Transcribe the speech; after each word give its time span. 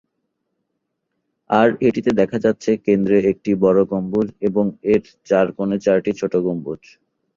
আর 1.49 1.69
এটিতে 1.87 2.11
দেখা 2.21 2.37
যাচ্ছে 2.45 2.71
কেন্দ্রে 2.85 3.17
একটি 3.31 3.51
বড় 3.63 3.79
গম্বুজ 3.91 4.27
এবং 4.47 4.63
এর 4.91 4.99
চারকোণে 5.27 5.77
চারটি 5.85 6.11
ছোট 6.19 6.33
গম্বুজ। 6.45 6.81